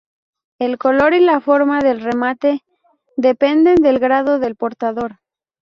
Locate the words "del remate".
1.79-2.63